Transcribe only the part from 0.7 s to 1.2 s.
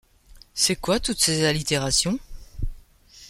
quoi toutes